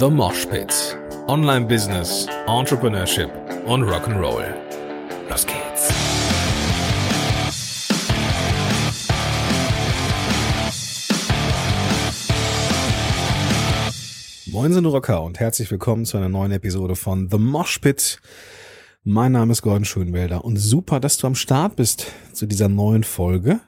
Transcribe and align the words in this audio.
The 0.00 0.08
Mosh 0.08 0.46
Pit. 0.46 0.96
Online 1.26 1.66
Business, 1.66 2.28
Entrepreneurship 2.46 3.30
und 3.66 3.82
Rock'n'Roll. 3.82 4.54
Los 5.28 5.44
geht's. 5.44 5.88
Moin 14.46 14.72
sind 14.72 14.86
Rocker 14.86 15.20
und 15.24 15.40
herzlich 15.40 15.68
willkommen 15.68 16.04
zu 16.04 16.16
einer 16.16 16.28
neuen 16.28 16.52
Episode 16.52 16.94
von 16.94 17.28
The 17.28 17.38
Mosh 17.38 17.80
Pit. 17.80 18.20
Mein 19.02 19.32
Name 19.32 19.50
ist 19.50 19.62
Gordon 19.62 19.84
Schönwelder 19.84 20.44
und 20.44 20.58
super, 20.58 21.00
dass 21.00 21.16
du 21.16 21.26
am 21.26 21.34
Start 21.34 21.74
bist 21.74 22.06
zu 22.32 22.46
dieser 22.46 22.68
neuen 22.68 23.02
Folge. 23.02 23.58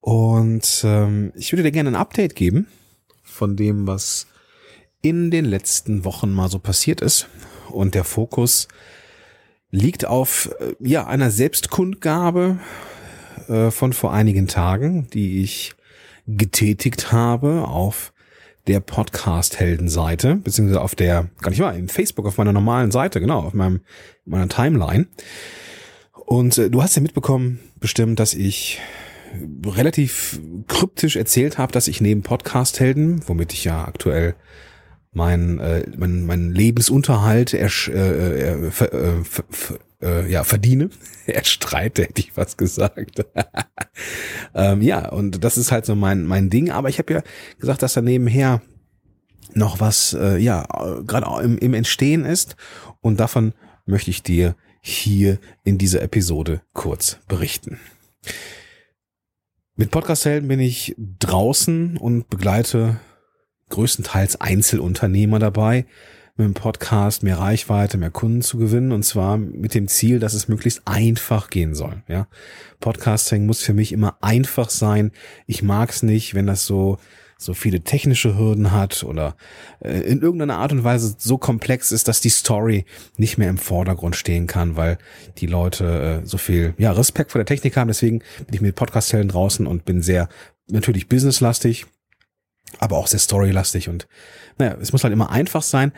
Und 0.00 0.80
ähm, 0.84 1.32
ich 1.34 1.52
würde 1.52 1.64
dir 1.64 1.72
gerne 1.72 1.90
ein 1.90 1.96
Update 1.96 2.34
geben 2.34 2.66
von 3.22 3.56
dem, 3.56 3.86
was 3.86 4.26
in 5.04 5.30
den 5.30 5.44
letzten 5.44 6.04
Wochen 6.06 6.32
mal 6.32 6.48
so 6.48 6.58
passiert 6.58 7.02
ist. 7.02 7.28
Und 7.70 7.94
der 7.94 8.04
Fokus 8.04 8.68
liegt 9.70 10.06
auf 10.06 10.50
äh, 10.60 10.74
ja 10.80 11.06
einer 11.06 11.30
Selbstkundgabe 11.30 12.58
äh, 13.48 13.70
von 13.70 13.92
vor 13.92 14.14
einigen 14.14 14.48
Tagen, 14.48 15.08
die 15.12 15.42
ich 15.42 15.74
getätigt 16.26 17.12
habe 17.12 17.68
auf 17.68 18.14
der 18.66 18.80
Podcast-Helden-Seite, 18.80 20.36
beziehungsweise 20.36 20.80
auf 20.80 20.94
der, 20.94 21.28
gar 21.42 21.50
nicht 21.50 21.60
wahr, 21.60 21.74
in 21.74 21.88
Facebook, 21.88 22.24
auf 22.24 22.38
meiner 22.38 22.54
normalen 22.54 22.90
Seite, 22.90 23.20
genau, 23.20 23.40
auf 23.40 23.52
meinem, 23.52 23.82
meiner 24.24 24.48
Timeline. 24.48 25.06
Und 26.14 26.56
äh, 26.56 26.70
du 26.70 26.82
hast 26.82 26.96
ja 26.96 27.02
mitbekommen, 27.02 27.60
bestimmt, 27.78 28.20
dass 28.20 28.32
ich 28.32 28.80
relativ 29.66 30.40
kryptisch 30.66 31.16
erzählt 31.16 31.58
habe, 31.58 31.72
dass 31.72 31.88
ich 31.88 32.00
neben 32.00 32.22
Podcast-Helden, 32.22 33.28
womit 33.28 33.52
ich 33.52 33.64
ja 33.64 33.84
aktuell 33.84 34.34
mein, 35.14 35.58
äh, 35.60 35.86
mein, 35.96 36.26
mein 36.26 36.52
Lebensunterhalt 36.52 37.54
ersch, 37.54 37.88
äh, 37.88 38.66
äh, 38.66 38.70
ver, 38.70 38.92
äh, 38.92 39.22
äh, 40.02 40.30
ja, 40.30 40.44
verdiene. 40.44 40.90
Erstreite, 41.26 42.02
hätte 42.02 42.20
ich 42.20 42.36
was 42.36 42.56
gesagt. 42.56 43.24
ähm, 44.54 44.82
ja, 44.82 45.08
und 45.08 45.42
das 45.42 45.56
ist 45.56 45.72
halt 45.72 45.86
so 45.86 45.94
mein, 45.94 46.24
mein 46.24 46.50
Ding. 46.50 46.70
Aber 46.70 46.88
ich 46.88 46.98
habe 46.98 47.14
ja 47.14 47.22
gesagt, 47.58 47.82
dass 47.82 47.94
da 47.94 48.02
nebenher 48.02 48.60
noch 49.54 49.80
was, 49.80 50.14
äh, 50.14 50.36
ja, 50.38 50.66
gerade 51.06 51.26
im, 51.42 51.58
im 51.58 51.74
Entstehen 51.74 52.24
ist. 52.24 52.56
Und 53.00 53.20
davon 53.20 53.54
möchte 53.86 54.10
ich 54.10 54.22
dir 54.22 54.56
hier 54.80 55.38
in 55.62 55.78
dieser 55.78 56.02
Episode 56.02 56.60
kurz 56.72 57.18
berichten. 57.28 57.78
Mit 59.76 59.90
Podcast-Helden 59.90 60.48
bin 60.48 60.60
ich 60.60 60.94
draußen 60.98 61.96
und 61.96 62.28
begleite 62.28 63.00
größtenteils 63.70 64.40
Einzelunternehmer 64.40 65.38
dabei, 65.38 65.86
mit 66.36 66.46
dem 66.46 66.54
Podcast 66.54 67.22
mehr 67.22 67.38
Reichweite, 67.38 67.96
mehr 67.96 68.10
Kunden 68.10 68.42
zu 68.42 68.58
gewinnen 68.58 68.90
und 68.90 69.04
zwar 69.04 69.38
mit 69.38 69.74
dem 69.74 69.86
Ziel, 69.86 70.18
dass 70.18 70.34
es 70.34 70.48
möglichst 70.48 70.82
einfach 70.84 71.48
gehen 71.48 71.74
soll. 71.74 72.02
Ja, 72.08 72.26
Podcasting 72.80 73.46
muss 73.46 73.62
für 73.62 73.74
mich 73.74 73.92
immer 73.92 74.16
einfach 74.20 74.68
sein. 74.68 75.12
Ich 75.46 75.62
mag 75.62 75.90
es 75.90 76.02
nicht, 76.02 76.34
wenn 76.34 76.46
das 76.46 76.66
so 76.66 76.98
so 77.36 77.52
viele 77.52 77.82
technische 77.82 78.38
Hürden 78.38 78.72
hat 78.72 79.04
oder 79.04 79.36
äh, 79.80 80.00
in 80.00 80.22
irgendeiner 80.22 80.56
Art 80.56 80.72
und 80.72 80.84
Weise 80.84 81.16
so 81.18 81.36
komplex 81.36 81.92
ist, 81.92 82.08
dass 82.08 82.20
die 82.20 82.30
Story 82.30 82.84
nicht 83.16 83.38
mehr 83.38 83.50
im 83.50 83.58
Vordergrund 83.58 84.16
stehen 84.16 84.46
kann, 84.46 84.76
weil 84.76 84.98
die 85.38 85.46
Leute 85.46 86.22
äh, 86.22 86.26
so 86.26 86.38
viel 86.38 86.74
ja 86.78 86.92
Respekt 86.92 87.32
vor 87.32 87.40
der 87.40 87.46
Technik 87.46 87.76
haben. 87.76 87.88
Deswegen 87.88 88.20
bin 88.38 88.54
ich 88.54 88.60
mit 88.60 88.76
Podcast-Helden 88.76 89.28
draußen 89.28 89.66
und 89.66 89.84
bin 89.84 90.00
sehr 90.00 90.28
natürlich 90.68 91.08
businesslastig 91.08 91.86
aber 92.80 92.96
auch 92.96 93.06
sehr 93.06 93.20
storylastig 93.20 93.88
und 93.88 94.08
naja, 94.58 94.76
es 94.80 94.92
muss 94.92 95.04
halt 95.04 95.12
immer 95.12 95.30
einfach 95.30 95.62
sein. 95.62 95.92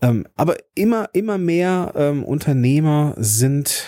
Ähm, 0.00 0.26
aber 0.36 0.56
immer, 0.74 1.08
immer 1.12 1.38
mehr 1.38 1.92
ähm, 1.96 2.24
Unternehmer 2.24 3.14
sind 3.16 3.84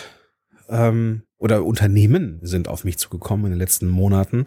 ähm, 0.69 1.23
oder 1.37 1.65
Unternehmen 1.65 2.41
sind 2.43 2.69
auf 2.69 2.85
mich 2.85 2.99
zugekommen 2.99 3.47
in 3.47 3.53
den 3.53 3.59
letzten 3.59 3.89
Monaten, 3.89 4.45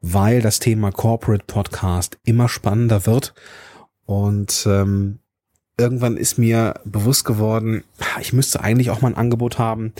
weil 0.00 0.40
das 0.40 0.60
Thema 0.60 0.92
Corporate 0.92 1.44
Podcast 1.46 2.18
immer 2.24 2.48
spannender 2.48 3.06
wird 3.06 3.34
und 4.04 4.66
ähm, 4.66 5.18
irgendwann 5.78 6.16
ist 6.16 6.38
mir 6.38 6.74
bewusst 6.84 7.24
geworden, 7.24 7.84
ich 8.20 8.32
müsste 8.32 8.60
eigentlich 8.60 8.90
auch 8.90 9.00
mal 9.00 9.08
ein 9.08 9.16
Angebot 9.16 9.58
haben 9.58 9.92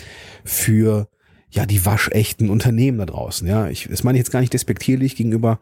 für 0.43 1.07
ja, 1.53 1.67
die 1.67 1.85
waschechten 1.85 2.49
Unternehmen 2.49 2.97
da 2.97 3.05
draußen. 3.05 3.47
Ja, 3.47 3.67
ich, 3.67 3.87
das 3.87 4.03
meine 4.03 4.17
ich 4.17 4.21
jetzt 4.21 4.31
gar 4.31 4.39
nicht 4.39 4.53
despektierlich 4.53 5.15
gegenüber 5.15 5.59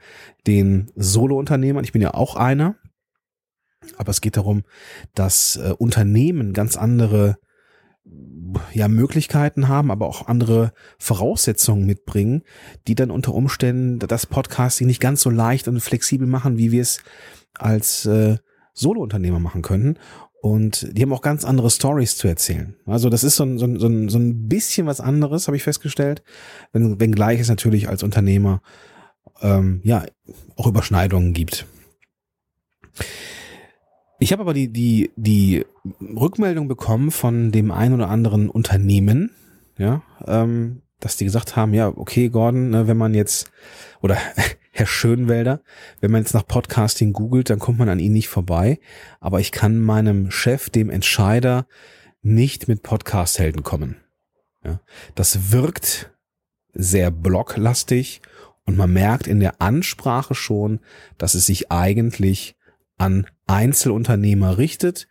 den 0.48 0.90
Solo-Unternehmern. 0.96 1.84
Ich 1.84 1.92
bin 1.92 2.02
ja 2.02 2.14
auch 2.14 2.36
einer. 2.38 2.76
Aber 3.98 4.10
es 4.10 4.22
geht 4.22 4.38
darum, 4.38 4.64
dass 5.16 5.58
äh, 5.58 5.74
Unternehmen 5.78 6.54
ganz 6.54 6.78
andere 6.78 7.38
ja, 8.74 8.88
Möglichkeiten 8.88 9.68
haben, 9.68 9.92
aber 9.92 10.08
auch 10.08 10.28
andere 10.28 10.72
Voraussetzungen 10.98 11.86
mitbringen, 11.86 12.44
die 12.88 12.96
dann 12.96 13.12
unter 13.12 13.34
Umständen 13.34 14.00
das 14.00 14.26
Podcasting 14.26 14.88
nicht 14.88 15.02
ganz 15.02 15.22
so 15.22 15.30
leicht 15.30 15.68
und 15.68 15.82
flexibel 15.82 16.28
machen, 16.28 16.58
wie 16.58 16.72
wir 16.72 16.82
es 16.82 17.04
als 17.56 18.06
äh, 18.06 18.38
Solo-Unternehmer 18.74 19.40
machen 19.40 19.62
könnten. 19.62 19.98
Und 20.42 20.98
die 20.98 21.04
haben 21.04 21.14
auch 21.14 21.22
ganz 21.22 21.46
andere 21.46 21.70
Stories 21.70 22.18
zu 22.18 22.28
erzählen. 22.28 22.76
Also 22.88 23.10
das 23.10 23.24
ist 23.24 23.36
so 23.36 23.44
ein, 23.44 23.60
so 23.60 23.66
ein, 23.66 24.10
so 24.10 24.18
ein 24.18 24.48
bisschen 24.48 24.88
was 24.88 25.00
anderes, 25.00 25.48
habe 25.48 25.56
ich 25.56 25.62
festgestellt. 25.64 26.24
Wenn, 26.74 27.00
wenngleich 27.00 27.40
es 27.40 27.48
natürlich 27.48 27.88
als 27.88 28.02
Unternehmer 28.02 28.62
ähm, 29.42 29.82
ja 29.84 30.04
auch 30.56 30.66
Überschneidungen 30.66 31.34
gibt. 31.34 31.68
Ich 34.18 34.32
habe 34.32 34.42
aber 34.42 34.54
die, 34.56 34.68
die, 34.68 35.12
die 35.16 35.64
Rückmeldung 36.00 36.68
bekommen 36.68 37.12
von 37.12 37.52
dem 37.52 37.72
ein 37.72 37.94
oder 37.94 38.10
anderen 38.10 38.50
Unternehmen, 38.50 39.32
ja, 39.78 40.02
ähm, 40.26 40.82
dass 41.00 41.18
die 41.18 41.26
gesagt 41.26 41.56
haben, 41.56 41.74
ja, 41.74 41.88
okay, 41.88 42.30
Gordon, 42.30 42.72
ne, 42.72 42.88
wenn 42.88 42.98
man 42.98 43.14
jetzt, 43.14 43.52
oder 44.02 44.18
Herr 44.72 44.88
Schönwälder. 44.88 45.62
Wenn 46.00 46.12
man 46.12 46.22
jetzt 46.22 46.34
nach 46.34 46.48
Podcasting 46.48 47.14
googelt, 47.14 47.50
dann 47.50 47.60
kommt 47.60 47.78
man 47.78 47.90
an 47.90 48.00
ihn 48.00 48.14
nicht 48.14 48.30
vorbei. 48.30 48.80
Aber 49.20 49.40
ich 49.40 49.52
kann 49.52 49.80
meinem 49.80 50.32
Chef, 50.32 50.70
dem 50.70 50.90
Entscheider, 50.90 51.68
nicht 52.22 52.68
mit 52.68 52.82
Podcast-Helden 52.82 53.64
kommen. 53.64 53.98
Ja, 54.64 54.80
das 55.16 55.52
wirkt 55.52 56.12
sehr 56.74 57.12
blocklastig 57.12 58.22
und 58.66 58.78
man 58.78 58.94
merkt 58.94 59.28
in 59.28 59.40
der 59.40 59.62
Ansprache 59.62 60.36
schon, 60.36 60.80
dass 61.18 61.34
es 61.34 61.46
sich 61.46 61.72
eigentlich 61.72 62.56
an 62.98 63.28
Einzelunternehmer 63.48 64.58
richtet. 64.58 65.08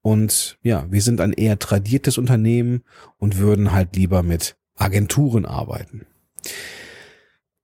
Und 0.00 0.58
ja, 0.62 0.86
wir 0.90 1.02
sind 1.02 1.20
ein 1.20 1.32
eher 1.32 1.58
tradiertes 1.58 2.18
Unternehmen 2.18 2.82
und 3.18 3.38
würden 3.38 3.72
halt 3.72 3.94
lieber 3.94 4.22
mit 4.22 4.56
Agenturen 4.74 5.44
arbeiten. 5.44 6.06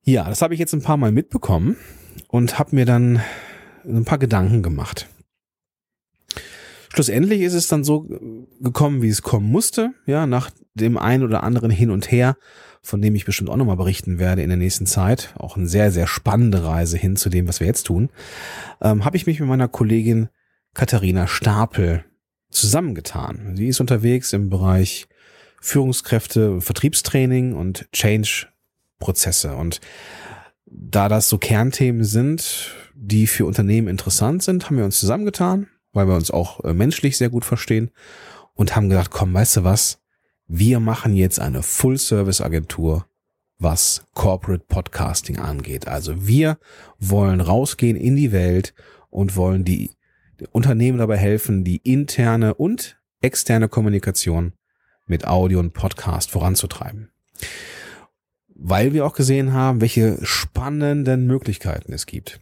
Ja, 0.05 0.29
das 0.29 0.43
habe 0.43 0.53
ich 0.53 0.61
jetzt 0.61 0.75
ein 0.75 0.83
paar 0.83 0.99
Mal 0.99 1.13
mitbekommen 1.13 1.77
und 2.29 2.59
habe 2.59 2.77
mir 2.77 2.85
dann 2.85 3.23
ein 3.87 4.05
paar 4.05 4.19
Gedanken 4.19 4.63
gemacht. 4.63 5.09
Schlussendlich 6.93 7.41
ist 7.41 7.55
es 7.55 7.69
dann 7.69 7.85
so 7.85 8.07
gekommen, 8.61 9.01
wie 9.01 9.09
es 9.09 9.23
kommen 9.23 9.51
musste, 9.51 9.95
ja, 10.07 10.27
nach 10.27 10.51
dem 10.75 10.99
einen 10.99 11.25
oder 11.25 11.43
anderen 11.43 11.71
Hin 11.71 11.91
und 11.91 12.11
Her, 12.13 12.37
von 12.83 13.01
dem 13.01 13.15
ich 13.15 13.25
bestimmt 13.25 13.49
auch 13.49 13.57
nochmal 13.57 13.79
berichten 13.79 14.19
werde 14.19 14.43
in 14.43 14.51
der 14.51 14.59
nächsten 14.59 14.85
Zeit. 14.85 15.35
Auch 15.39 15.57
eine 15.57 15.69
sehr, 15.69 15.91
sehr 15.91 16.07
spannende 16.07 16.65
Reise 16.65 16.99
hin 16.99 17.17
zu 17.17 17.31
dem, 17.31 17.49
was 17.49 17.61
wir 17.61 17.67
jetzt 17.67 17.85
tun. 17.85 18.11
Ähm, 18.83 19.07
habe 19.07 19.17
ich 19.17 19.27
mich 19.27 19.41
mit 19.41 19.49
meiner 19.49 19.69
Kollegin 19.69 20.29
Katharina 20.75 21.27
Stapel 21.27 22.05
zusammengetan. 22.51 23.57
Sie 23.57 23.69
ist 23.69 23.81
unterwegs 23.81 24.35
im 24.35 24.51
Bereich 24.51 25.09
Führungskräfte, 25.61 26.61
Vertriebstraining 26.61 27.55
und 27.55 27.89
Change 27.93 28.49
Prozesse. 28.99 29.55
Und 29.55 29.81
da 30.67 31.09
das 31.09 31.29
so 31.29 31.39
Kernthemen 31.39 32.05
sind, 32.05 32.75
die 32.95 33.27
für 33.27 33.47
Unternehmen 33.47 33.89
interessant 33.89 34.43
sind, 34.43 34.67
haben 34.67 34.77
wir 34.77 34.85
uns 34.85 34.99
zusammengetan, 34.99 35.69
weil 35.93 36.09
wir 36.09 36.17
uns 36.17 36.31
auch 36.31 36.63
äh, 36.65 36.73
menschlich 36.75 37.17
sehr 37.17 37.31
gut 37.31 37.45
verstehen 37.45 37.91
und 38.55 38.75
haben 38.75 38.89
gedacht, 38.89 39.11
komm, 39.11 39.35
weißt 39.35 39.59
du 39.59 39.65
was? 39.65 40.01
Wir 40.47 40.81
machen 40.81 41.15
jetzt 41.15 41.41
eine 41.41 41.63
Full-Service-Agentur, 41.63 43.07
was 43.59 44.07
Corporate 44.15 44.65
Podcasting 44.69 45.39
angeht. 45.39 45.89
Also 45.89 46.27
wir 46.27 46.59
wollen 46.99 47.41
rausgehen 47.41 47.97
in 47.97 48.17
die 48.17 48.33
Welt 48.33 48.75
und 49.11 49.37
wollen 49.37 49.65
die 49.65 49.91
Unternehmen 50.53 50.99
dabei 50.99 51.17
helfen, 51.17 51.65
die 51.65 51.79
interne 51.79 52.55
und 52.55 52.99
externe 53.21 53.69
Kommunikation 53.69 54.53
mit 55.07 55.27
Audio 55.27 55.61
und 55.61 55.73
Podcast 55.73 56.31
voranzutreiben 56.31 57.11
weil 58.67 58.95
wir 58.95 59.05
auch 59.05 59.13
gesehen 59.13 59.53
haben, 59.53 59.83
welche 59.83 60.19
spannenden 60.23 61.27
Möglichkeiten 61.27 61.93
es 61.93 62.07
gibt. 62.07 62.41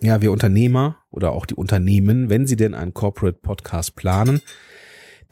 Ja, 0.00 0.22
wir 0.22 0.30
Unternehmer 0.30 0.98
oder 1.10 1.32
auch 1.32 1.46
die 1.46 1.56
Unternehmen, 1.56 2.30
wenn 2.30 2.46
sie 2.46 2.54
denn 2.54 2.74
einen 2.74 2.94
Corporate 2.94 3.38
Podcast 3.42 3.96
planen, 3.96 4.40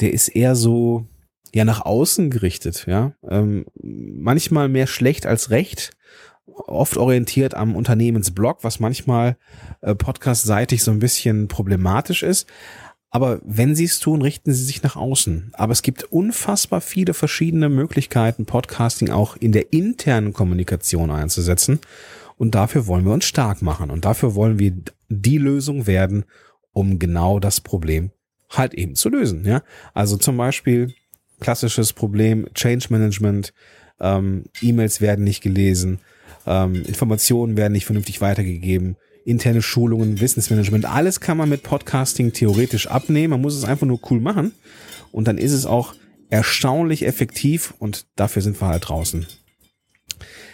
der 0.01 0.13
ist 0.13 0.29
eher 0.29 0.57
so 0.57 1.07
ja 1.55 1.65
nach 1.65 1.81
außen 1.83 2.31
gerichtet, 2.31 2.87
ja, 2.89 3.13
ähm, 3.29 3.67
manchmal 3.81 4.69
mehr 4.69 4.89
schlecht 4.89 5.27
als 5.27 5.51
recht, 5.51 5.93
oft 6.47 6.97
orientiert 6.97 7.55
am 7.55 7.77
Unternehmensblog, 7.77 8.65
was 8.65 8.81
manchmal 8.81 9.37
äh, 9.81 9.95
podcastseitig 9.95 10.83
so 10.83 10.91
ein 10.91 10.99
bisschen 10.99 11.47
problematisch 11.47 12.25
ist. 12.25 12.49
Aber 13.15 13.41
wenn 13.45 13.77
Sie 13.77 13.85
es 13.85 14.01
tun, 14.01 14.23
richten 14.23 14.53
Sie 14.53 14.65
sich 14.65 14.83
nach 14.83 14.97
außen. 14.97 15.53
Aber 15.53 15.71
es 15.71 15.83
gibt 15.83 16.03
unfassbar 16.03 16.81
viele 16.81 17.15
verschiedene 17.15 17.69
Möglichkeiten, 17.69 18.45
Podcasting 18.45 19.11
auch 19.11 19.37
in 19.37 19.53
der 19.53 19.73
internen 19.73 20.33
Kommunikation 20.33 21.13
einzusetzen. 21.13 21.79
Und 22.39 22.57
dafür 22.57 22.89
wollen 22.89 23.05
wir 23.05 23.13
uns 23.13 23.25
stark 23.25 23.63
machen. 23.63 23.93
Und 23.93 24.05
dafür 24.05 24.35
wollen 24.35 24.59
wir 24.59 24.73
die 25.09 25.39
Lösung 25.39 25.87
werden, 25.87 26.25
um 26.73 26.99
genau 26.99 27.39
das 27.39 27.61
Problem 27.61 28.11
halt 28.51 28.75
eben 28.75 28.97
zu 28.97 29.11
lösen. 29.11 29.45
Ja, 29.47 29.63
also 29.93 30.17
zum 30.17 30.37
Beispiel 30.37 30.93
klassisches 31.39 31.93
Problem 31.93 32.53
Change 32.53 32.89
Management. 32.91 33.55
Ähm, 34.01 34.47
E-Mails 34.61 35.01
werden 35.01 35.23
nicht 35.23 35.41
gelesen, 35.41 36.01
ähm, 36.49 36.83
Informationen 36.85 37.57
werden 37.57 37.75
nicht 37.75 37.87
vernünftig 37.87 38.21
weitergegeben 38.21 38.97
interne 39.25 39.63
Schulungen, 39.63 40.21
Wissensmanagement, 40.21 40.85
alles 40.85 41.21
kann 41.21 41.37
man 41.37 41.49
mit 41.49 41.63
Podcasting 41.63 42.33
theoretisch 42.33 42.87
abnehmen. 42.87 43.31
Man 43.31 43.41
muss 43.41 43.57
es 43.57 43.65
einfach 43.65 43.87
nur 43.87 44.01
cool 44.11 44.21
machen 44.21 44.53
und 45.13 45.29
dann 45.29 45.39
ist 45.39 45.53
es 45.53 45.67
auch 45.67 45.95
erstaunlich 46.31 47.07
effektiv 47.07 47.75
und 47.79 48.07
dafür 48.17 48.43
sind 48.43 48.61
wir 48.61 48.69
halt 48.69 48.89
draußen. 48.89 49.27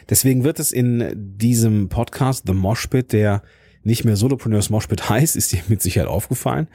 Deswegen 0.09 0.45
wird 0.45 0.59
es 0.59 0.73
in 0.73 1.13
diesem 1.15 1.89
Podcast 1.89 2.45
The 2.47 2.53
Moshpit, 2.53 3.13
der 3.13 3.43
nicht 3.83 4.05
mehr 4.05 4.17
Solopreneurs 4.17 4.71
Moshpit 4.71 5.09
heißt, 5.09 5.37
ist 5.37 5.53
dir 5.53 5.63
mit 5.69 5.83
Sicherheit 5.83 6.09
aufgefallen, 6.09 6.69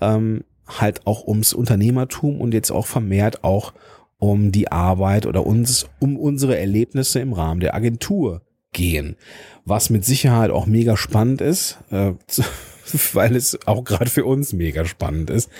ähm, 0.00 0.44
halt 0.66 1.06
auch 1.06 1.26
ums 1.26 1.52
Unternehmertum 1.52 2.40
und 2.40 2.54
jetzt 2.54 2.70
auch 2.70 2.86
vermehrt 2.86 3.44
auch 3.44 3.72
um 4.18 4.52
die 4.52 4.70
Arbeit 4.70 5.26
oder 5.26 5.44
uns, 5.44 5.88
um 5.98 6.16
unsere 6.16 6.56
Erlebnisse 6.56 7.18
im 7.18 7.32
Rahmen 7.32 7.60
der 7.60 7.74
Agentur 7.74 8.42
gehen. 8.72 9.16
Was 9.64 9.90
mit 9.90 10.04
Sicherheit 10.04 10.50
auch 10.50 10.66
mega 10.66 10.96
spannend 10.96 11.40
ist, 11.40 11.78
äh, 11.90 12.12
weil 13.12 13.36
es 13.36 13.58
auch 13.66 13.84
gerade 13.84 14.10
für 14.10 14.24
uns 14.24 14.52
mega 14.52 14.84
spannend 14.84 15.30
ist, 15.30 15.50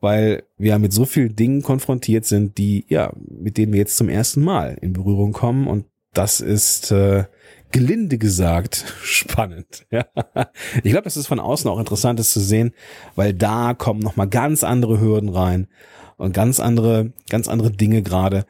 weil 0.00 0.42
wir 0.56 0.78
mit 0.78 0.92
so 0.92 1.04
vielen 1.04 1.36
Dingen 1.36 1.62
konfrontiert 1.62 2.24
sind, 2.24 2.58
die, 2.58 2.86
ja, 2.88 3.12
mit 3.28 3.56
denen 3.56 3.72
wir 3.72 3.80
jetzt 3.80 3.96
zum 3.96 4.08
ersten 4.08 4.42
Mal 4.42 4.76
in 4.80 4.92
Berührung 4.92 5.32
kommen 5.32 5.66
und 5.66 5.84
das 6.12 6.40
ist 6.40 6.90
äh, 6.90 7.24
gelinde 7.70 8.18
gesagt 8.18 8.94
spannend. 9.02 9.86
Ja. 9.92 10.06
Ich 10.82 10.90
glaube, 10.90 11.04
das 11.04 11.16
ist 11.16 11.26
von 11.26 11.40
außen 11.40 11.70
auch 11.70 11.78
interessant, 11.78 12.18
das 12.18 12.32
zu 12.32 12.40
sehen, 12.40 12.72
weil 13.14 13.34
da 13.34 13.74
kommen 13.74 14.00
nochmal 14.00 14.28
ganz 14.28 14.64
andere 14.64 15.00
Hürden 15.00 15.28
rein 15.28 15.68
und 16.20 16.32
ganz 16.34 16.60
andere, 16.60 17.12
ganz 17.28 17.48
andere 17.48 17.70
Dinge 17.70 18.02
gerade, 18.02 18.44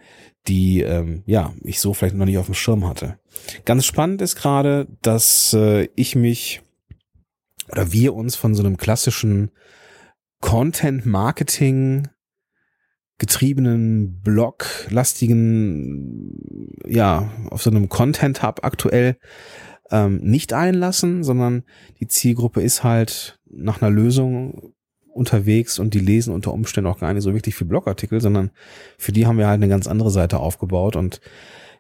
die 0.48 0.82
ähm, 0.82 1.22
ja 1.26 1.54
ich 1.62 1.80
so 1.80 1.94
vielleicht 1.94 2.16
noch 2.16 2.26
nicht 2.26 2.38
auf 2.38 2.46
dem 2.46 2.54
Schirm 2.54 2.86
hatte. 2.86 3.18
Ganz 3.64 3.86
spannend 3.86 4.20
ist 4.22 4.36
gerade, 4.36 4.88
dass 5.02 5.54
äh, 5.54 5.88
ich 5.94 6.16
mich 6.16 6.62
oder 7.70 7.92
wir 7.92 8.14
uns 8.14 8.34
von 8.34 8.54
so 8.54 8.62
einem 8.64 8.76
klassischen 8.76 9.52
Content 10.40 11.06
Marketing 11.06 12.08
getriebenen 13.18 14.20
Blog 14.20 14.66
lastigen 14.88 16.78
ja 16.86 17.30
auf 17.50 17.62
so 17.62 17.70
einem 17.70 17.88
Content 17.88 18.42
Hub 18.42 18.64
aktuell 18.64 19.18
ähm, 19.90 20.16
nicht 20.22 20.52
einlassen, 20.54 21.22
sondern 21.22 21.62
die 22.00 22.08
Zielgruppe 22.08 22.62
ist 22.62 22.82
halt 22.82 23.38
nach 23.48 23.80
einer 23.80 23.90
Lösung 23.90 24.72
unterwegs 25.20 25.78
und 25.78 25.94
die 25.94 26.00
lesen 26.00 26.34
unter 26.34 26.52
Umständen 26.52 26.90
auch 26.90 26.98
gar 26.98 27.12
nicht 27.12 27.22
so 27.22 27.34
wirklich 27.34 27.54
viel 27.54 27.66
Blogartikel, 27.66 28.20
sondern 28.20 28.50
für 28.98 29.12
die 29.12 29.26
haben 29.26 29.38
wir 29.38 29.46
halt 29.46 29.58
eine 29.58 29.68
ganz 29.68 29.86
andere 29.86 30.10
Seite 30.10 30.40
aufgebaut 30.40 30.96
und 30.96 31.20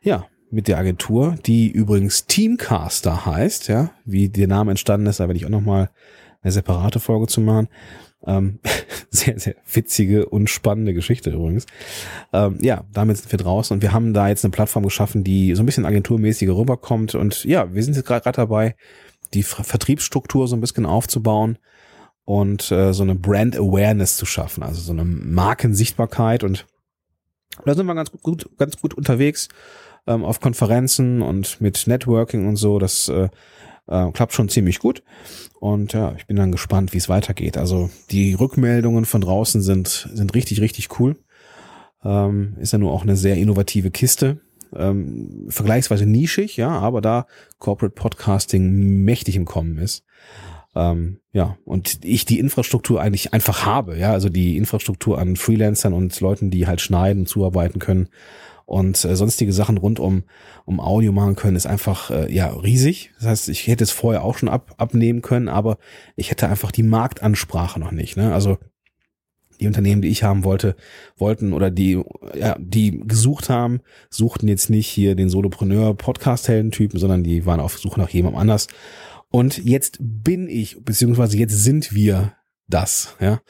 ja, 0.02 0.26
mit 0.50 0.68
der 0.68 0.78
Agentur, 0.78 1.36
die 1.46 1.70
übrigens 1.70 2.26
Teamcaster 2.26 3.24
heißt, 3.26 3.68
ja, 3.68 3.90
wie 4.04 4.28
der 4.28 4.46
Name 4.46 4.72
entstanden 4.72 5.06
ist, 5.06 5.20
da 5.20 5.26
werde 5.26 5.38
ich 5.38 5.46
auch 5.46 5.50
nochmal 5.50 5.90
eine 6.42 6.52
separate 6.52 7.00
Folge 7.00 7.26
zu 7.26 7.40
machen. 7.40 7.68
Ähm, 8.26 8.58
sehr, 9.10 9.38
sehr 9.38 9.54
witzige 9.72 10.26
und 10.26 10.50
spannende 10.50 10.92
Geschichte 10.92 11.30
übrigens. 11.30 11.66
Ähm, 12.32 12.58
ja, 12.60 12.84
damit 12.92 13.16
sind 13.16 13.32
wir 13.32 13.38
draußen 13.38 13.74
und 13.74 13.82
wir 13.82 13.92
haben 13.92 14.12
da 14.12 14.28
jetzt 14.28 14.44
eine 14.44 14.50
Plattform 14.50 14.84
geschaffen, 14.84 15.24
die 15.24 15.54
so 15.54 15.62
ein 15.62 15.66
bisschen 15.66 15.86
agenturmäßiger 15.86 16.54
rüberkommt 16.54 17.14
und 17.14 17.44
ja, 17.44 17.72
wir 17.72 17.82
sind 17.82 17.96
jetzt 17.96 18.06
gerade 18.06 18.30
dabei, 18.32 18.74
die 19.32 19.44
Vertriebsstruktur 19.44 20.48
so 20.48 20.56
ein 20.56 20.60
bisschen 20.60 20.86
aufzubauen 20.86 21.58
und 22.30 22.70
äh, 22.70 22.94
so 22.94 23.02
eine 23.02 23.16
Brand 23.16 23.56
Awareness 23.56 24.16
zu 24.16 24.24
schaffen, 24.24 24.62
also 24.62 24.80
so 24.80 24.92
eine 24.92 25.04
Markensichtbarkeit 25.04 26.44
und 26.44 26.64
da 27.64 27.74
sind 27.74 27.86
wir 27.86 27.94
ganz 27.96 28.12
gut, 28.12 28.48
ganz 28.56 28.80
gut 28.80 28.94
unterwegs 28.94 29.48
ähm, 30.06 30.24
auf 30.24 30.38
Konferenzen 30.38 31.22
und 31.22 31.60
mit 31.60 31.88
Networking 31.88 32.46
und 32.46 32.54
so. 32.54 32.78
Das 32.78 33.08
äh, 33.08 33.30
äh, 33.88 34.12
klappt 34.12 34.32
schon 34.32 34.48
ziemlich 34.48 34.78
gut. 34.78 35.02
Und 35.58 35.92
ja, 35.92 36.14
ich 36.16 36.28
bin 36.28 36.36
dann 36.36 36.52
gespannt, 36.52 36.92
wie 36.92 36.98
es 36.98 37.08
weitergeht. 37.08 37.58
Also 37.58 37.90
die 38.12 38.34
Rückmeldungen 38.34 39.06
von 39.06 39.22
draußen 39.22 39.60
sind, 39.60 40.08
sind 40.14 40.32
richtig, 40.34 40.60
richtig 40.60 41.00
cool. 41.00 41.16
Ähm, 42.04 42.54
ist 42.60 42.72
ja 42.72 42.78
nur 42.78 42.92
auch 42.92 43.02
eine 43.02 43.16
sehr 43.16 43.38
innovative 43.38 43.90
Kiste. 43.90 44.40
Ähm, 44.72 45.46
vergleichsweise 45.48 46.06
nischig, 46.06 46.56
ja, 46.56 46.68
aber 46.68 47.00
da 47.00 47.26
Corporate 47.58 47.96
Podcasting 47.96 49.02
mächtig 49.02 49.34
im 49.34 49.46
Kommen 49.46 49.78
ist. 49.78 50.04
Ähm, 50.74 51.18
ja, 51.32 51.56
und 51.64 52.04
ich 52.04 52.24
die 52.24 52.38
Infrastruktur 52.38 53.00
eigentlich 53.00 53.32
einfach 53.32 53.66
habe, 53.66 53.98
ja, 53.98 54.12
also 54.12 54.28
die 54.28 54.56
Infrastruktur 54.56 55.18
an 55.18 55.36
Freelancern 55.36 55.92
und 55.92 56.18
Leuten, 56.20 56.50
die 56.50 56.66
halt 56.66 56.80
schneiden, 56.80 57.26
zuarbeiten 57.26 57.80
können 57.80 58.08
und 58.70 59.04
äh, 59.04 59.16
sonstige 59.16 59.52
Sachen 59.52 59.78
rund 59.78 59.98
um, 59.98 60.22
um 60.64 60.78
Audio 60.78 61.10
machen 61.10 61.34
können, 61.34 61.56
ist 61.56 61.66
einfach 61.66 62.10
äh, 62.12 62.32
ja 62.32 62.46
riesig. 62.50 63.10
Das 63.18 63.26
heißt, 63.26 63.48
ich 63.48 63.66
hätte 63.66 63.82
es 63.82 63.90
vorher 63.90 64.22
auch 64.22 64.38
schon 64.38 64.48
ab, 64.48 64.74
abnehmen 64.78 65.22
können, 65.22 65.48
aber 65.48 65.76
ich 66.14 66.30
hätte 66.30 66.48
einfach 66.48 66.70
die 66.70 66.84
Marktansprache 66.84 67.80
noch 67.80 67.90
nicht. 67.90 68.16
Ne? 68.16 68.32
Also 68.32 68.58
die 69.58 69.66
Unternehmen, 69.66 70.02
die 70.02 70.08
ich 70.08 70.22
haben 70.22 70.44
wollte, 70.44 70.76
wollten 71.16 71.52
oder 71.52 71.70
die, 71.70 72.00
ja, 72.38 72.56
die 72.60 73.00
gesucht 73.00 73.50
haben, 73.50 73.80
suchten 74.08 74.46
jetzt 74.46 74.70
nicht 74.70 74.86
hier 74.86 75.16
den 75.16 75.30
Solopreneur 75.30 75.94
Podcast-Helden-Typen, 75.94 77.00
sondern 77.00 77.24
die 77.24 77.46
waren 77.46 77.60
auf 77.60 77.76
Suche 77.76 78.00
nach 78.00 78.10
jemandem 78.10 78.40
anders. 78.40 78.68
Und 79.30 79.64
jetzt 79.64 79.98
bin 80.00 80.48
ich, 80.48 80.84
beziehungsweise 80.84 81.38
jetzt 81.38 81.62
sind 81.62 81.94
wir 81.94 82.34
das, 82.66 83.16
ja. 83.20 83.40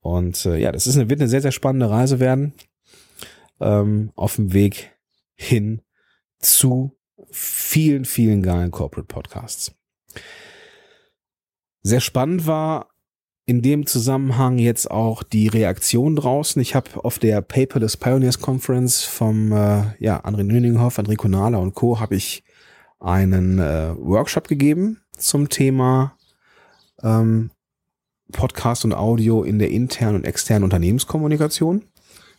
Und 0.00 0.44
äh, 0.46 0.58
ja, 0.58 0.72
das 0.72 0.86
ist 0.86 0.96
eine, 0.96 1.08
wird 1.08 1.20
eine 1.20 1.28
sehr, 1.28 1.40
sehr 1.40 1.52
spannende 1.52 1.88
Reise 1.88 2.20
werden. 2.20 2.52
Ähm, 3.60 4.12
auf 4.14 4.36
dem 4.36 4.52
Weg 4.52 4.92
hin 5.34 5.80
zu 6.38 6.98
vielen, 7.30 8.04
vielen 8.04 8.42
geilen 8.42 8.72
Corporate 8.72 9.06
Podcasts. 9.06 9.72
Sehr 11.82 12.00
spannend 12.00 12.46
war 12.46 12.88
in 13.46 13.62
dem 13.62 13.86
Zusammenhang 13.86 14.58
jetzt 14.58 14.90
auch 14.90 15.22
die 15.22 15.48
Reaktion 15.48 16.16
draußen. 16.16 16.60
Ich 16.60 16.74
habe 16.74 17.04
auf 17.04 17.18
der 17.18 17.40
Paperless 17.40 17.96
Pioneers 17.96 18.40
Conference 18.40 19.04
vom 19.04 19.52
äh, 19.52 19.84
ja, 19.98 20.24
André 20.24 20.42
Nüninghoff, 20.42 20.98
André 20.98 21.16
Konala 21.16 21.58
und 21.58 21.74
Co. 21.74 22.00
habe 22.00 22.16
ich 22.16 22.44
einen 23.00 23.58
äh, 23.58 23.94
Workshop 23.96 24.46
gegeben 24.46 25.01
zum 25.16 25.48
Thema 25.48 26.16
ähm, 27.02 27.50
Podcast 28.32 28.84
und 28.84 28.94
Audio 28.94 29.42
in 29.42 29.58
der 29.58 29.70
internen 29.70 30.16
und 30.16 30.24
externen 30.24 30.64
Unternehmenskommunikation. 30.64 31.84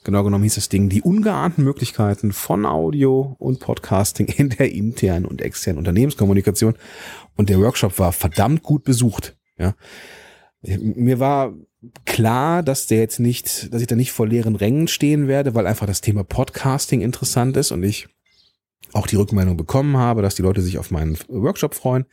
Genau 0.04 0.24
genommen 0.24 0.44
hieß 0.44 0.56
das 0.56 0.70
Ding 0.70 0.90
die 0.90 1.02
ungeahnten 1.02 1.64
Möglichkeiten 1.64 2.34
von 2.34 2.66
Audio 2.66 3.36
und 3.40 3.60
Podcasting 3.60 4.28
in 4.28 4.50
der 4.50 4.72
internen 4.72 5.26
und 5.26 5.42
externen 5.42 5.78
Unternehmenskommunikation. 5.78 6.76
Und 7.38 7.50
der 7.50 7.60
Workshop 7.60 8.00
war 8.00 8.12
verdammt 8.12 8.64
gut 8.64 8.84
besucht. 8.84 9.38
Ja. 9.58 9.76
Mir 10.62 11.20
war 11.20 11.54
klar, 12.06 12.64
dass 12.64 12.88
der 12.88 13.00
jetzt 13.00 13.20
nicht, 13.20 13.74
dass 13.74 13.82
ich 13.82 13.88
da 13.88 13.96
nicht 13.96 14.12
vor 14.12 14.28
leeren 14.28 14.56
Rängen 14.56 14.88
stehen 14.88 15.28
werde, 15.28 15.56
weil 15.56 15.68
einfach 15.68 15.86
das 15.86 16.02
Thema 16.02 16.24
Podcasting 16.24 17.02
interessant 17.02 17.56
ist 17.58 17.72
und 17.72 17.84
ich 17.84 18.08
auch 18.94 19.08
die 19.08 19.16
Rückmeldung 19.16 19.58
bekommen 19.58 19.98
habe, 19.98 20.22
dass 20.22 20.36
die 20.36 20.42
Leute 20.42 20.62
sich 20.62 20.78
auf 20.78 20.92
meinen 20.92 21.18
Workshop 21.28 21.76
freuen. 21.76 22.06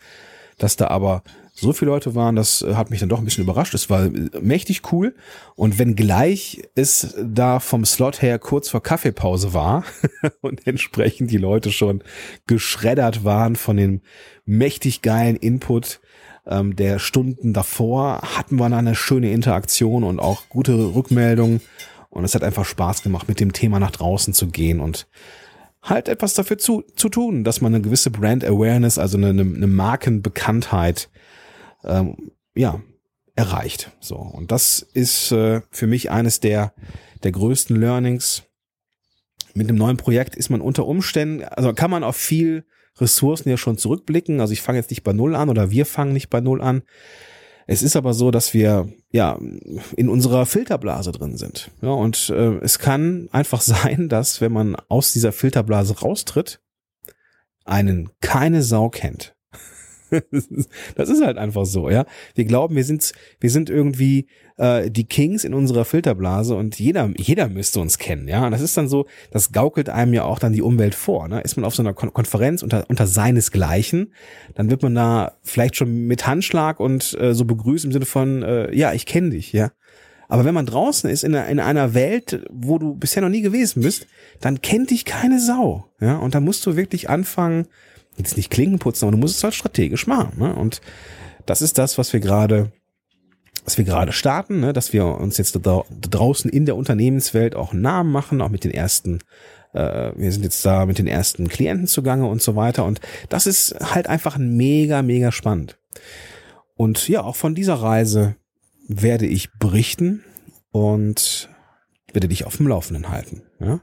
Dass 0.60 0.76
da 0.76 0.88
aber 0.88 1.22
so 1.54 1.72
viele 1.72 1.90
Leute 1.90 2.14
waren, 2.14 2.36
das 2.36 2.62
äh, 2.62 2.74
hat 2.74 2.90
mich 2.90 3.00
dann 3.00 3.08
doch 3.08 3.18
ein 3.18 3.24
bisschen 3.24 3.44
überrascht. 3.44 3.74
Es 3.74 3.90
war 3.90 4.04
äh, 4.04 4.10
mächtig 4.40 4.92
cool. 4.92 5.14
Und 5.56 5.78
wenn 5.78 5.96
gleich 5.96 6.62
es 6.74 7.16
da 7.22 7.60
vom 7.60 7.84
Slot 7.84 8.22
her 8.22 8.38
kurz 8.38 8.68
vor 8.68 8.82
Kaffeepause 8.82 9.52
war 9.52 9.84
und 10.40 10.66
entsprechend 10.66 11.30
die 11.30 11.38
Leute 11.38 11.72
schon 11.72 12.02
geschreddert 12.46 13.24
waren 13.24 13.56
von 13.56 13.76
dem 13.76 14.00
mächtig 14.44 15.02
geilen 15.02 15.36
Input 15.36 16.00
ähm, 16.46 16.76
der 16.76 16.98
Stunden 16.98 17.52
davor, 17.52 18.20
hatten 18.22 18.56
wir 18.56 18.68
dann 18.68 18.86
eine 18.86 18.94
schöne 18.94 19.32
Interaktion 19.32 20.04
und 20.04 20.20
auch 20.20 20.48
gute 20.48 20.94
Rückmeldungen. 20.94 21.60
Und 22.10 22.24
es 22.24 22.34
hat 22.34 22.42
einfach 22.42 22.64
Spaß 22.64 23.02
gemacht, 23.02 23.28
mit 23.28 23.38
dem 23.38 23.52
Thema 23.52 23.78
nach 23.78 23.92
draußen 23.92 24.34
zu 24.34 24.48
gehen 24.48 24.80
und 24.80 25.06
halt 25.82 26.08
etwas 26.08 26.34
dafür 26.34 26.58
zu, 26.58 26.82
zu 26.94 27.08
tun, 27.08 27.44
dass 27.44 27.60
man 27.60 27.74
eine 27.74 27.82
gewisse 27.82 28.10
Brand 28.10 28.44
Awareness, 28.44 28.98
also 28.98 29.16
eine, 29.16 29.28
eine 29.28 29.66
Markenbekanntheit, 29.66 31.08
ähm, 31.84 32.32
ja, 32.54 32.80
erreicht. 33.34 33.90
So. 34.00 34.16
Und 34.16 34.52
das 34.52 34.80
ist 34.92 35.32
äh, 35.32 35.62
für 35.70 35.86
mich 35.86 36.10
eines 36.10 36.40
der, 36.40 36.74
der 37.22 37.32
größten 37.32 37.76
Learnings. 37.76 38.42
Mit 39.54 39.68
einem 39.68 39.78
neuen 39.78 39.96
Projekt 39.96 40.36
ist 40.36 40.50
man 40.50 40.60
unter 40.60 40.86
Umständen, 40.86 41.42
also 41.44 41.72
kann 41.72 41.90
man 41.90 42.04
auf 42.04 42.16
viel 42.16 42.64
Ressourcen 42.98 43.48
ja 43.48 43.56
schon 43.56 43.78
zurückblicken. 43.78 44.40
Also 44.40 44.52
ich 44.52 44.62
fange 44.62 44.78
jetzt 44.78 44.90
nicht 44.90 45.02
bei 45.02 45.12
Null 45.12 45.34
an 45.34 45.48
oder 45.48 45.70
wir 45.70 45.86
fangen 45.86 46.12
nicht 46.12 46.30
bei 46.30 46.40
Null 46.40 46.60
an. 46.60 46.82
Es 47.70 47.84
ist 47.84 47.94
aber 47.94 48.14
so, 48.14 48.32
dass 48.32 48.52
wir 48.52 48.88
ja 49.12 49.38
in 49.96 50.08
unserer 50.08 50.44
Filterblase 50.44 51.12
drin 51.12 51.36
sind. 51.36 51.70
Ja, 51.80 51.90
und 51.90 52.28
äh, 52.30 52.58
es 52.62 52.80
kann 52.80 53.28
einfach 53.30 53.60
sein, 53.60 54.08
dass 54.08 54.40
wenn 54.40 54.50
man 54.50 54.74
aus 54.88 55.12
dieser 55.12 55.30
Filterblase 55.30 56.00
raustritt, 56.00 56.60
einen 57.64 58.10
keine 58.20 58.64
Sau 58.64 58.88
kennt. 58.88 59.36
das 60.96 61.08
ist 61.08 61.24
halt 61.24 61.38
einfach 61.38 61.64
so, 61.64 61.90
ja. 61.90 62.06
Wir 62.34 62.44
glauben, 62.44 62.76
wir 62.76 62.84
sind, 62.84 63.12
wir 63.40 63.50
sind 63.50 63.70
irgendwie 63.70 64.26
äh, 64.56 64.90
die 64.90 65.04
Kings 65.04 65.44
in 65.44 65.54
unserer 65.54 65.84
Filterblase 65.84 66.54
und 66.54 66.78
jeder, 66.78 67.10
jeder 67.16 67.48
müsste 67.48 67.80
uns 67.80 67.98
kennen, 67.98 68.28
ja. 68.28 68.44
Und 68.44 68.52
das 68.52 68.60
ist 68.60 68.76
dann 68.76 68.88
so, 68.88 69.06
das 69.30 69.52
gaukelt 69.52 69.88
einem 69.88 70.12
ja 70.14 70.24
auch 70.24 70.38
dann 70.38 70.52
die 70.52 70.62
Umwelt 70.62 70.94
vor. 70.94 71.28
Ne? 71.28 71.40
Ist 71.40 71.56
man 71.56 71.64
auf 71.64 71.74
so 71.74 71.82
einer 71.82 71.94
Kon 71.94 72.12
Konferenz 72.12 72.62
unter, 72.62 72.84
unter 72.88 73.06
seinesgleichen, 73.06 74.12
dann 74.54 74.70
wird 74.70 74.82
man 74.82 74.94
da 74.94 75.32
vielleicht 75.42 75.76
schon 75.76 76.06
mit 76.06 76.26
Handschlag 76.26 76.80
und 76.80 77.16
äh, 77.20 77.34
so 77.34 77.44
begrüßt 77.44 77.84
im 77.84 77.92
Sinne 77.92 78.06
von, 78.06 78.42
äh, 78.42 78.74
ja, 78.74 78.92
ich 78.92 79.06
kenne 79.06 79.30
dich, 79.30 79.52
ja. 79.52 79.70
Aber 80.30 80.44
wenn 80.44 80.54
man 80.54 80.64
draußen 80.66 81.10
ist 81.10 81.24
in 81.24 81.34
einer, 81.34 81.48
in 81.48 81.58
einer 81.58 81.92
Welt, 81.92 82.44
wo 82.50 82.78
du 82.78 82.94
bisher 82.94 83.20
noch 83.20 83.28
nie 83.28 83.42
gewesen 83.42 83.82
bist, 83.82 84.06
dann 84.40 84.62
kennt 84.62 84.90
dich 84.90 85.04
keine 85.04 85.40
Sau. 85.40 85.86
Ja, 86.00 86.18
und 86.18 86.36
da 86.36 86.40
musst 86.40 86.64
du 86.66 86.76
wirklich 86.76 87.10
anfangen, 87.10 87.66
jetzt 88.16 88.36
nicht 88.36 88.50
Klinken 88.50 88.78
putzen, 88.78 89.04
aber 89.04 89.12
du 89.12 89.18
musst 89.18 89.36
es 89.36 89.44
halt 89.44 89.54
strategisch 89.54 90.06
machen. 90.06 90.38
Ne? 90.38 90.54
Und 90.54 90.80
das 91.46 91.62
ist 91.62 91.78
das, 91.78 91.98
was 91.98 92.12
wir 92.12 92.20
gerade 92.20 92.72
was 93.64 93.78
wir 93.78 93.84
gerade 93.84 94.12
starten, 94.12 94.60
ne, 94.60 94.72
dass 94.72 94.92
wir 94.92 95.06
uns 95.06 95.38
jetzt 95.38 95.58
da 95.62 95.82
draußen 95.88 96.50
in 96.50 96.66
der 96.66 96.76
Unternehmenswelt 96.76 97.54
auch 97.54 97.72
einen 97.72 97.82
Namen 97.82 98.10
machen, 98.10 98.40
auch 98.40 98.48
mit 98.48 98.64
den 98.64 98.70
ersten, 98.70 99.20
äh, 99.74 100.12
wir 100.16 100.32
sind 100.32 100.42
jetzt 100.42 100.64
da 100.64 100.86
mit 100.86 100.98
den 100.98 101.06
ersten 101.06 101.48
Klienten 101.48 101.86
zugange 101.86 102.26
und 102.26 102.42
so 102.42 102.56
weiter. 102.56 102.84
Und 102.84 103.00
das 103.28 103.46
ist 103.46 103.76
halt 103.80 104.08
einfach 104.08 104.38
mega, 104.38 105.02
mega 105.02 105.30
spannend. 105.30 105.78
Und 106.74 107.08
ja, 107.08 107.22
auch 107.22 107.36
von 107.36 107.54
dieser 107.54 107.74
Reise 107.74 108.36
werde 108.88 109.26
ich 109.26 109.52
berichten 109.58 110.24
und 110.72 111.48
werde 112.12 112.28
dich 112.28 112.46
auf 112.46 112.56
dem 112.56 112.66
Laufenden 112.66 113.10
halten. 113.10 113.42
Ja? 113.60 113.80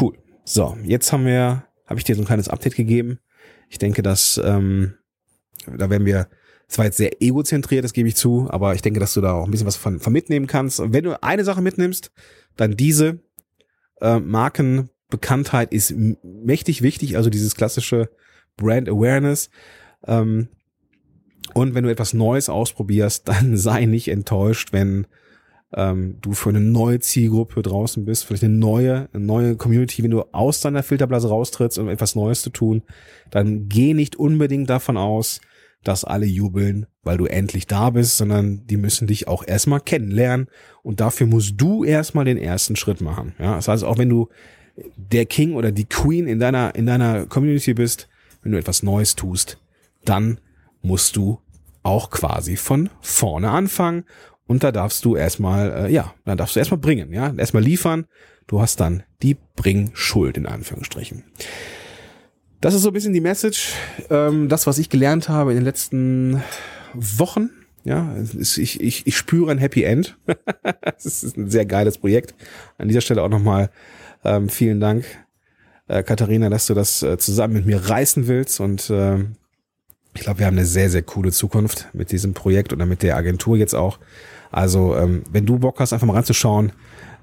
Cool. 0.00 0.16
So, 0.44 0.76
jetzt 0.84 1.12
haben 1.12 1.26
wir, 1.26 1.64
habe 1.86 1.98
ich 1.98 2.04
dir 2.04 2.14
so 2.14 2.22
ein 2.22 2.26
kleines 2.26 2.48
Update 2.48 2.76
gegeben. 2.76 3.18
Ich 3.68 3.78
denke, 3.78 4.02
dass 4.02 4.40
ähm, 4.42 4.94
da 5.66 5.90
werden 5.90 6.06
wir, 6.06 6.28
es 6.68 6.78
war 6.78 6.84
jetzt 6.84 6.96
sehr 6.96 7.22
egozentriert, 7.22 7.84
das 7.84 7.92
gebe 7.92 8.08
ich 8.08 8.16
zu, 8.16 8.48
aber 8.50 8.74
ich 8.74 8.82
denke, 8.82 9.00
dass 9.00 9.14
du 9.14 9.20
da 9.20 9.32
auch 9.32 9.44
ein 9.44 9.50
bisschen 9.50 9.66
was 9.66 9.76
von, 9.76 10.00
von 10.00 10.12
mitnehmen 10.12 10.46
kannst. 10.46 10.80
Und 10.80 10.92
wenn 10.92 11.04
du 11.04 11.22
eine 11.22 11.44
Sache 11.44 11.62
mitnimmst, 11.62 12.10
dann 12.56 12.76
diese 12.76 13.20
äh, 14.00 14.18
Markenbekanntheit 14.18 15.72
ist 15.72 15.94
mächtig 16.22 16.82
wichtig, 16.82 17.16
also 17.16 17.30
dieses 17.30 17.54
klassische 17.54 18.10
Brand 18.56 18.88
Awareness. 18.88 19.50
Ähm, 20.06 20.48
und 21.52 21.74
wenn 21.74 21.84
du 21.84 21.90
etwas 21.90 22.14
Neues 22.14 22.48
ausprobierst, 22.48 23.28
dann 23.28 23.56
sei 23.56 23.86
nicht 23.86 24.08
enttäuscht, 24.08 24.72
wenn 24.72 25.06
ähm, 25.76 26.16
du 26.20 26.32
für 26.32 26.50
eine 26.50 26.60
neue 26.60 27.00
Zielgruppe 27.00 27.62
draußen 27.62 28.04
bist, 28.04 28.24
vielleicht 28.24 28.44
eine 28.44 28.54
neue, 28.54 29.08
eine 29.12 29.24
neue 29.24 29.56
Community, 29.56 30.02
wenn 30.02 30.10
du 30.10 30.22
aus 30.32 30.60
deiner 30.60 30.82
Filterblase 30.82 31.28
raustrittst, 31.28 31.78
um 31.78 31.88
etwas 31.88 32.14
Neues 32.14 32.42
zu 32.42 32.50
tun, 32.50 32.82
dann 33.30 33.68
geh 33.68 33.94
nicht 33.94 34.16
unbedingt 34.16 34.70
davon 34.70 34.96
aus, 34.96 35.40
dass 35.82 36.04
alle 36.04 36.26
jubeln, 36.26 36.86
weil 37.02 37.18
du 37.18 37.26
endlich 37.26 37.66
da 37.66 37.90
bist, 37.90 38.16
sondern 38.16 38.66
die 38.66 38.76
müssen 38.76 39.06
dich 39.06 39.28
auch 39.28 39.46
erstmal 39.46 39.80
kennenlernen 39.80 40.48
und 40.82 41.00
dafür 41.00 41.26
musst 41.26 41.60
du 41.60 41.84
erstmal 41.84 42.24
den 42.24 42.38
ersten 42.38 42.76
Schritt 42.76 43.00
machen. 43.00 43.34
Ja, 43.38 43.56
das 43.56 43.68
heißt, 43.68 43.84
auch 43.84 43.98
wenn 43.98 44.08
du 44.08 44.28
der 44.96 45.26
King 45.26 45.54
oder 45.54 45.72
die 45.72 45.84
Queen 45.84 46.26
in 46.26 46.40
deiner, 46.40 46.74
in 46.74 46.86
deiner 46.86 47.26
Community 47.26 47.74
bist, 47.74 48.08
wenn 48.42 48.52
du 48.52 48.58
etwas 48.58 48.82
Neues 48.82 49.14
tust, 49.14 49.58
dann 50.04 50.38
musst 50.82 51.16
du 51.16 51.38
auch 51.82 52.10
quasi 52.10 52.56
von 52.56 52.88
vorne 53.00 53.50
anfangen 53.50 54.04
und 54.46 54.62
da 54.62 54.72
darfst 54.72 55.04
du 55.04 55.16
erstmal, 55.16 55.86
äh, 55.86 55.92
ja, 55.92 56.14
da 56.24 56.36
darfst 56.36 56.56
du 56.56 56.60
erstmal 56.60 56.78
bringen, 56.78 57.12
ja, 57.12 57.32
erstmal 57.36 57.62
liefern. 57.62 58.06
Du 58.46 58.60
hast 58.60 58.80
dann 58.80 59.02
die 59.22 59.36
Bringschuld 59.56 60.36
in 60.36 60.46
Anführungsstrichen. 60.46 61.24
Das 62.60 62.74
ist 62.74 62.82
so 62.82 62.90
ein 62.90 62.94
bisschen 62.94 63.12
die 63.12 63.20
Message, 63.20 63.72
ähm, 64.10 64.48
das, 64.48 64.66
was 64.66 64.78
ich 64.78 64.88
gelernt 64.88 65.28
habe 65.28 65.52
in 65.52 65.58
den 65.58 65.64
letzten 65.64 66.42
Wochen. 66.94 67.50
Ja, 67.84 68.16
ich, 68.40 68.80
ich, 68.80 69.06
ich 69.06 69.16
spüre 69.16 69.50
ein 69.50 69.58
Happy 69.58 69.82
End. 69.82 70.16
das 70.82 71.22
ist 71.22 71.36
ein 71.36 71.50
sehr 71.50 71.66
geiles 71.66 71.98
Projekt. 71.98 72.34
An 72.78 72.88
dieser 72.88 73.02
Stelle 73.02 73.22
auch 73.22 73.28
nochmal 73.28 73.70
ähm, 74.24 74.48
vielen 74.48 74.80
Dank, 74.80 75.04
äh, 75.88 76.02
Katharina, 76.02 76.48
dass 76.48 76.66
du 76.66 76.74
das 76.74 77.02
äh, 77.02 77.18
zusammen 77.18 77.54
mit 77.54 77.66
mir 77.66 77.78
reißen 77.78 78.26
willst. 78.26 78.60
Und 78.60 78.88
äh, 78.88 79.18
ich 80.14 80.22
glaube, 80.22 80.38
wir 80.38 80.46
haben 80.46 80.56
eine 80.56 80.66
sehr, 80.66 80.88
sehr 80.88 81.02
coole 81.02 81.32
Zukunft 81.32 81.88
mit 81.92 82.12
diesem 82.12 82.32
Projekt 82.32 82.72
oder 82.72 82.86
mit 82.86 83.02
der 83.02 83.16
Agentur 83.16 83.56
jetzt 83.56 83.74
auch. 83.74 83.98
Also, 84.54 84.96
ähm, 84.96 85.24
wenn 85.32 85.46
du 85.46 85.58
Bock 85.58 85.80
hast, 85.80 85.92
einfach 85.92 86.06
mal 86.06 86.14
ranzuschauen, 86.14 86.70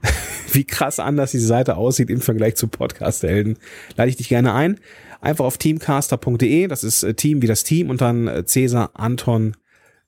wie 0.52 0.66
krass 0.66 1.00
anders 1.00 1.32
diese 1.32 1.48
Seite 1.48 1.78
aussieht 1.78 2.10
im 2.10 2.20
Vergleich 2.20 2.56
zu 2.56 2.68
Podcast-Helden, 2.68 3.58
lade 3.96 4.10
ich 4.10 4.18
dich 4.18 4.28
gerne 4.28 4.54
ein. 4.54 4.82
Einfach 5.22 5.46
auf 5.46 5.58
teamcaster.de, 5.58 6.68
das 6.68 6.84
ist 6.84 7.04
äh, 7.04 7.14
Team 7.14 7.42
wie 7.42 7.48
das 7.48 7.64
Team 7.64 7.90
und 7.90 8.02
dann 8.02 8.28
äh, 8.28 8.44
Cäsar, 8.46 8.90
Anton, 8.96 9.56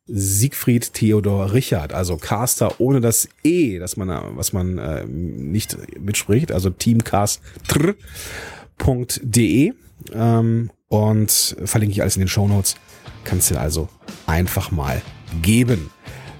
Siegfried, 0.05 0.93
Theodor, 0.93 1.53
Richard, 1.53 1.93
also 1.93 2.17
Caster 2.17 2.81
ohne 2.81 2.99
das 2.99 3.29
E, 3.45 3.79
dass 3.79 3.95
man, 3.95 4.09
was 4.35 4.51
man 4.51 4.77
äh, 4.77 5.05
nicht 5.05 5.77
mitspricht, 5.97 6.51
also 6.51 6.71
teamcaster.de 6.71 9.71
ähm, 10.13 10.71
und 10.89 11.55
verlinke 11.63 11.93
ich 11.93 12.01
alles 12.01 12.17
in 12.17 12.21
den 12.21 12.27
Show 12.27 12.49
Notes. 12.49 12.75
Kannst 13.23 13.49
du 13.49 13.57
also 13.57 13.87
einfach 14.25 14.71
mal 14.71 15.01
geben. 15.41 15.89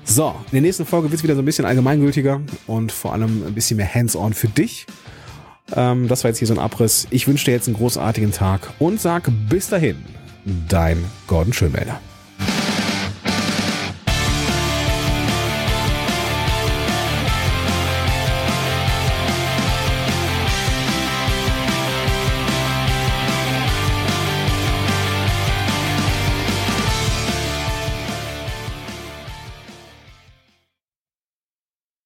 So, 0.06 0.36
in 0.48 0.52
der 0.52 0.62
nächsten 0.62 0.86
Folge 0.86 1.10
wird 1.10 1.20
es 1.20 1.24
wieder 1.24 1.36
so 1.36 1.42
ein 1.42 1.46
bisschen 1.46 1.66
allgemeingültiger 1.66 2.42
und 2.68 2.92
vor 2.92 3.14
allem 3.14 3.46
ein 3.48 3.54
bisschen 3.54 3.78
mehr 3.78 3.94
hands-on 3.94 4.34
für 4.34 4.48
dich. 4.48 4.86
Ähm, 5.76 6.08
das 6.08 6.24
war 6.24 6.30
jetzt 6.30 6.40
hier 6.40 6.48
so 6.48 6.54
ein 6.54 6.60
Abriss. 6.60 7.08
Ich 7.10 7.28
wünsche 7.28 7.46
dir 7.46 7.52
jetzt 7.52 7.68
einen 7.68 7.78
großartigen 7.78 8.32
Tag 8.32 8.74
und 8.80 9.00
sag 9.00 9.32
bis 9.50 9.70
dahin, 9.70 9.98
dein 10.68 11.04
Gordon 11.28 11.54
Schönwälder. 11.54 12.00